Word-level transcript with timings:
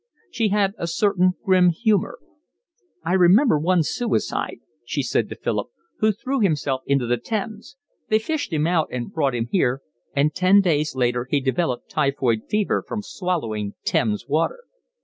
She 0.31 0.47
had 0.47 0.73
a 0.79 0.87
certain 0.87 1.33
grim 1.45 1.69
humour. 1.69 2.17
"I 3.03 3.13
remember 3.13 3.59
one 3.59 3.83
suicide," 3.83 4.59
she 4.83 5.03
said 5.03 5.29
to 5.29 5.35
Philip, 5.35 5.67
"who 5.99 6.11
threw 6.11 6.39
himself 6.39 6.81
into 6.87 7.05
the 7.05 7.17
Thames. 7.17 7.75
They 8.09 8.17
fished 8.17 8.51
him 8.51 8.65
out 8.65 8.87
and 8.91 9.13
brought 9.13 9.35
him 9.35 9.47
here, 9.51 9.83
and 10.15 10.33
ten 10.33 10.59
days 10.59 10.95
later 10.95 11.27
he 11.29 11.39
developed 11.39 11.91
typhoid 11.91 12.47
fever 12.49 12.81
from 12.81 13.03
swallowing 13.03 13.75
Thames 13.85 14.27
water." 14.27 14.61